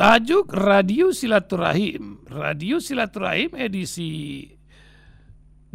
[0.00, 2.24] Tajuk Radio Silaturahim.
[2.24, 4.48] Radio Silaturahim edisi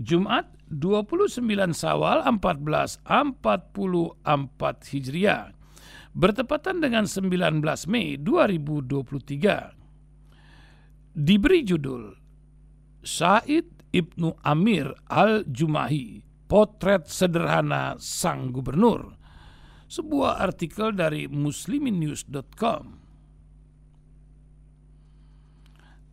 [0.01, 1.45] Jumat 29
[1.77, 3.05] Sawal 1444
[4.89, 5.53] Hijriah.
[6.17, 11.13] Bertepatan dengan 19 Mei 2023.
[11.13, 12.17] Diberi judul
[13.05, 19.21] Said Ibnu Amir Al-Jumahi, Potret Sederhana Sang Gubernur.
[19.85, 23.04] Sebuah artikel dari musliminnews.com.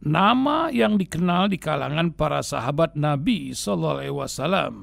[0.02, 4.74] nama yang dikenal di kalangan para sahabat Nabi Sallallahu Alaihi Wasallam,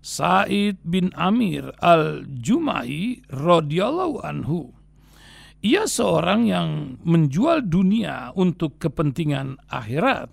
[0.00, 4.72] Said bin Amir al Jumai radhiyallahu anhu.
[5.64, 10.28] Ia seorang yang menjual dunia untuk kepentingan akhirat.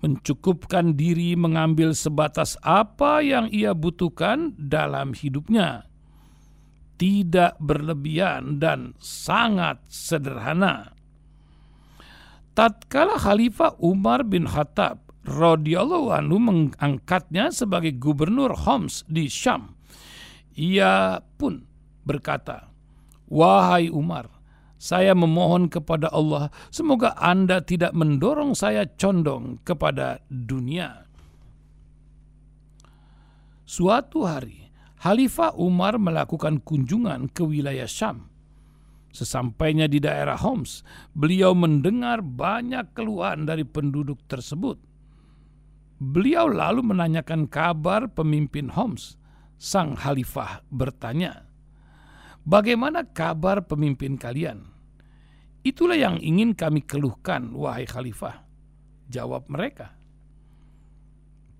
[0.00, 5.92] Mencukupkan diri mengambil sebatas apa yang ia butuhkan dalam hidupnya.
[6.96, 11.01] Tidak berlebihan dan sangat sederhana
[12.52, 19.78] tatkala Khalifah Umar bin Khattab radhiyallahu anhu mengangkatnya sebagai gubernur Homs di Syam.
[20.58, 21.64] Ia pun
[22.04, 22.68] berkata,
[23.30, 24.28] "Wahai Umar,
[24.76, 31.08] saya memohon kepada Allah semoga Anda tidak mendorong saya condong kepada dunia."
[33.62, 34.68] Suatu hari,
[35.00, 38.31] Khalifah Umar melakukan kunjungan ke wilayah Syam
[39.12, 40.80] Sesampainya di daerah Homs,
[41.12, 44.80] beliau mendengar banyak keluhan dari penduduk tersebut.
[46.00, 49.20] Beliau lalu menanyakan kabar pemimpin Homs.
[49.60, 51.44] Sang khalifah bertanya,
[52.42, 54.64] "Bagaimana kabar pemimpin kalian?"
[55.62, 58.42] Itulah yang ingin kami keluhkan, wahai khalifah.
[59.06, 59.94] Jawab mereka.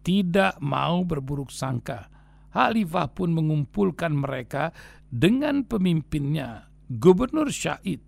[0.03, 2.11] Tidak mau berburuk sangka,
[2.51, 4.75] khalifah pun mengumpulkan mereka
[5.07, 8.05] dengan pemimpinnya Gubernur Syahid,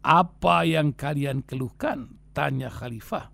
[0.00, 2.16] apa yang kalian keluhkan?
[2.32, 3.28] Tanya Khalifah.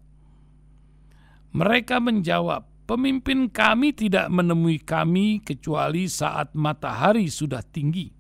[1.54, 8.10] Mereka menjawab, pemimpin kami tidak menemui kami kecuali saat matahari sudah tinggi.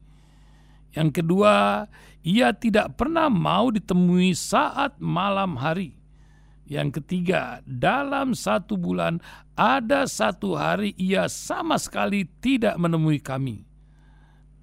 [0.94, 1.82] Yang kedua,
[2.22, 5.98] ia tidak pernah mau ditemui saat malam hari.
[6.70, 9.18] Yang ketiga, dalam satu bulan
[9.58, 13.65] ada satu hari ia sama sekali tidak menemui kami.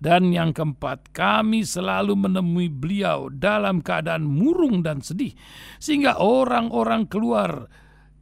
[0.04, 5.32] Dan yang keempat, kami selalu menemui beliau dalam keadaan murung dan sedih,
[5.80, 7.72] sehingga orang-orang keluar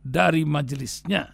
[0.05, 1.25] dari majelisnya.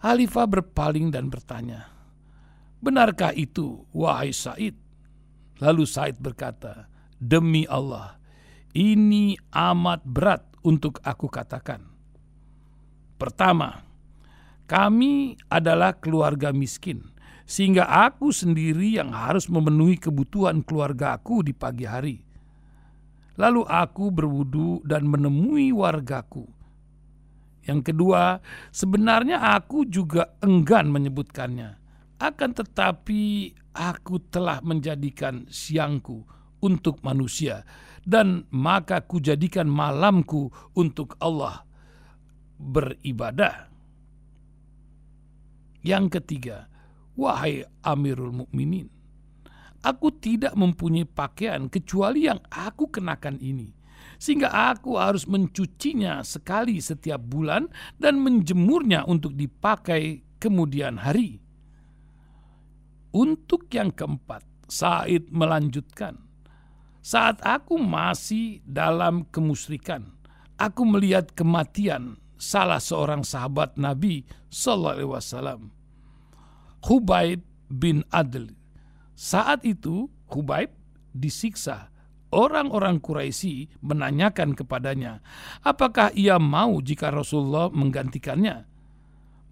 [0.00, 1.92] Khalifah berpaling dan bertanya,
[2.80, 4.80] Benarkah itu, wahai Said?
[5.60, 6.88] Lalu Said berkata,
[7.20, 8.16] Demi Allah,
[8.72, 11.84] ini amat berat untuk aku katakan.
[13.20, 13.84] Pertama,
[14.64, 17.13] kami adalah keluarga miskin
[17.44, 22.18] sehingga aku sendiri yang harus memenuhi kebutuhan keluarga aku di pagi hari.
[23.36, 26.46] Lalu aku berwudu dan menemui wargaku.
[27.64, 28.38] Yang kedua,
[28.70, 31.80] sebenarnya aku juga enggan menyebutkannya.
[32.20, 36.24] Akan tetapi aku telah menjadikan siangku
[36.62, 37.66] untuk manusia
[38.04, 41.64] dan maka kujadikan malamku untuk Allah
[42.60, 43.68] beribadah.
[45.84, 46.68] Yang ketiga,
[47.14, 48.90] Wahai Amirul Mukminin,
[49.86, 53.70] aku tidak mempunyai pakaian kecuali yang aku kenakan ini,
[54.18, 57.70] sehingga aku harus mencucinya sekali setiap bulan
[58.02, 61.38] dan menjemurnya untuk dipakai kemudian hari.
[63.14, 66.18] Untuk yang keempat, Said melanjutkan,
[66.98, 70.18] saat aku masih dalam kemusrikan,
[70.58, 75.60] aku melihat kematian salah seorang sahabat Nabi Sallallahu Alaihi Wasallam
[76.84, 77.40] Hubaib
[77.72, 78.52] bin Adl.
[79.16, 80.68] Saat itu Hubaib
[81.16, 81.88] disiksa.
[82.34, 85.22] Orang-orang Quraisy menanyakan kepadanya,
[85.62, 88.66] apakah ia mau jika Rasulullah menggantikannya?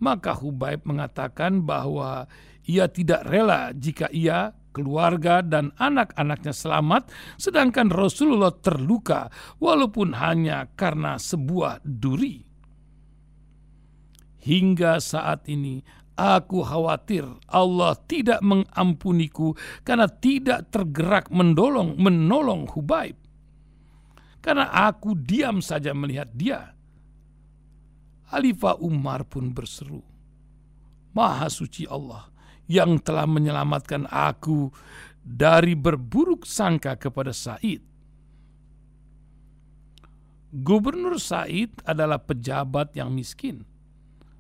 [0.03, 2.27] Maka Hubaib mengatakan bahwa
[2.67, 7.07] ia tidak rela jika ia, keluarga, dan anak-anaknya selamat,
[7.39, 9.31] sedangkan Rasulullah terluka,
[9.63, 12.43] walaupun hanya karena sebuah duri.
[14.43, 23.17] Hingga saat ini, Aku khawatir Allah tidak mengampuniku karena tidak tergerak mendolong menolong Hubaib.
[24.45, 26.77] Karena aku diam saja melihat dia.
[28.29, 30.05] Khalifah Umar pun berseru,
[31.17, 32.29] Maha suci Allah
[32.69, 34.73] yang telah menyelamatkan aku
[35.21, 37.85] dari berburuk sangka kepada Said.
[40.53, 43.65] Gubernur Said adalah pejabat yang miskin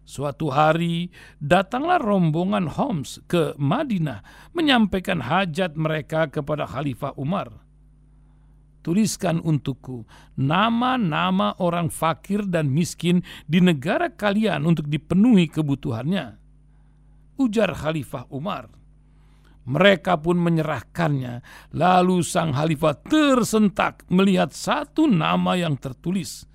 [0.03, 7.63] Suatu hari datanglah rombongan Homs ke Madinah menyampaikan hajat mereka kepada Khalifah Umar.
[8.83, 10.03] Tuliskan untukku
[10.35, 16.35] nama-nama orang fakir dan miskin di negara kalian untuk dipenuhi kebutuhannya.
[17.39, 18.83] Ujar Khalifah Umar.
[19.63, 21.39] Mereka pun menyerahkannya.
[21.79, 26.51] Lalu sang khalifah tersentak melihat satu nama yang tertulis.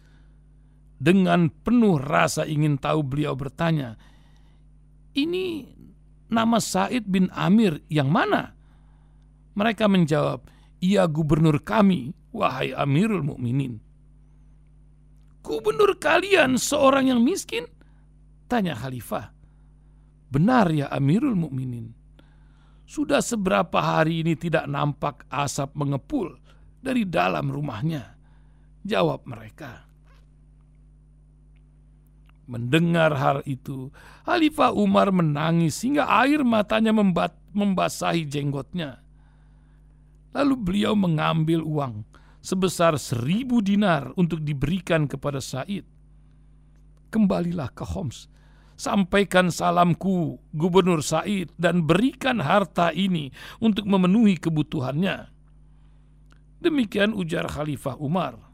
[0.97, 3.93] Dengan penuh rasa ingin tahu beliau bertanya,
[5.13, 5.69] "Ini
[6.33, 8.57] nama Said bin Amir yang mana?"
[9.53, 10.49] Mereka menjawab,
[10.81, 13.77] "Ia gubernur kami, wahai Amirul Mukminin."
[15.45, 17.69] "Gubernur kalian seorang yang miskin?"
[18.49, 19.29] tanya khalifah.
[20.33, 21.93] "Benar ya Amirul Mukminin."
[22.87, 26.39] Sudah seberapa hari ini tidak nampak asap mengepul
[26.79, 28.15] dari dalam rumahnya.
[28.87, 29.86] Jawab mereka.
[32.47, 33.91] Mendengar hal itu,
[34.23, 36.95] Khalifah Umar menangis hingga air matanya
[37.51, 39.03] membasahi jenggotnya.
[40.31, 42.07] Lalu beliau mengambil uang
[42.39, 45.83] sebesar seribu dinar untuk diberikan kepada Said.
[47.11, 48.31] Kembalilah ke Homs
[48.79, 53.27] sampaikan salamku Gubernur Said dan berikan harta ini
[53.59, 55.27] untuk memenuhi kebutuhannya.
[56.63, 58.46] Demikian ujar Khalifah Umar.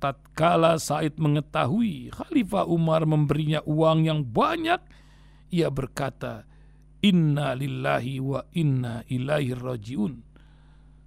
[0.00, 4.80] Tatkala Said mengetahui Khalifah Umar memberinya uang yang banyak,
[5.52, 6.48] ia berkata,
[7.04, 10.14] Inna lillahi wa inna ilaihi rajiun.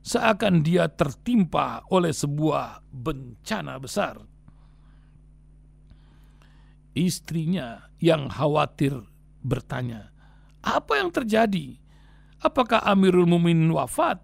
[0.04, 4.22] Seakan dia tertimpa oleh sebuah bencana besar
[6.94, 8.94] istrinya yang khawatir
[9.42, 10.14] bertanya,
[10.62, 11.78] "Apa yang terjadi?
[12.42, 14.22] Apakah Amirul Muminin wafat?"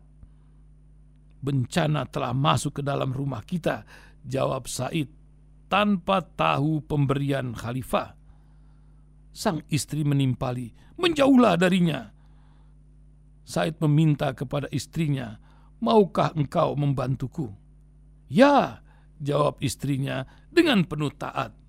[1.42, 3.84] "Bencana telah masuk ke dalam rumah kita,"
[4.26, 5.12] jawab Said
[5.70, 8.18] tanpa tahu pemberian khalifah.
[9.30, 12.10] Sang istri menimpali, "Menjauhlah darinya."
[13.46, 15.38] Said meminta kepada istrinya,
[15.80, 17.54] "Maukah engkau membantuku?"
[18.28, 18.82] "Ya,"
[19.22, 21.60] jawab istrinya dengan penuh taat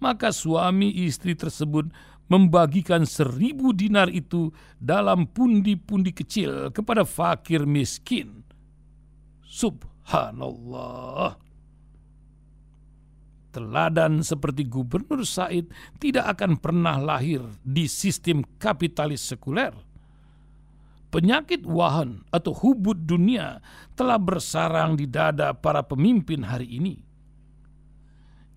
[0.00, 1.92] maka suami istri tersebut
[2.26, 4.50] membagikan seribu dinar itu
[4.80, 8.42] dalam pundi-pundi kecil kepada fakir miskin.
[10.04, 11.36] Subhanallah.
[13.50, 19.74] Teladan seperti Gubernur Said tidak akan pernah lahir di sistem kapitalis sekuler.
[21.10, 23.58] Penyakit wahan atau hubud dunia
[23.98, 27.10] telah bersarang di dada para pemimpin hari ini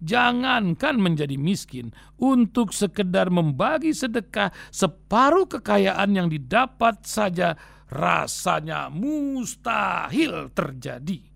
[0.04, 7.56] jangankan menjadi miskin untuk sekedar membagi sedekah separuh kekayaan yang didapat saja
[7.88, 11.33] rasanya mustahil terjadi.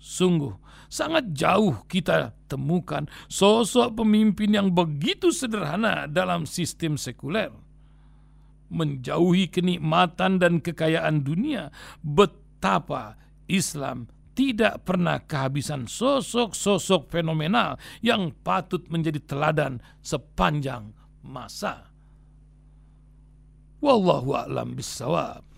[0.00, 0.56] Sungguh
[0.88, 7.52] sangat jauh kita temukan sosok pemimpin yang begitu sederhana dalam sistem sekuler.
[8.72, 11.68] Menjauhi kenikmatan dan kekayaan dunia,
[12.00, 21.92] betapa Islam tidak pernah kehabisan sosok-sosok fenomenal yang patut menjadi teladan sepanjang masa.
[23.84, 25.49] Wallahu a'lam bissawab.